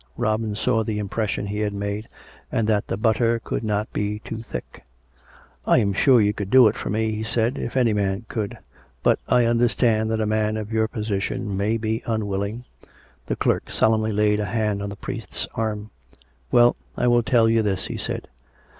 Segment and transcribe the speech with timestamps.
[0.17, 2.07] Robin saw the impression he had made,
[2.51, 4.83] and that the butter could not be too thick."
[5.73, 8.57] I am sure you could do it for me," he said," if any man could.
[9.03, 12.65] But I understand that a man of your position may be unwilling"
[13.27, 15.91] The clerk solemnly laid a hand on the priest's arm.
[16.49, 16.63] 292 COME RACK!
[16.65, 18.27] COME ROPE!" Well, I will tell you this," he said.